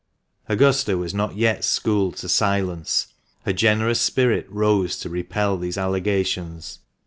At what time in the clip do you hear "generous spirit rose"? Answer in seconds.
3.53-4.97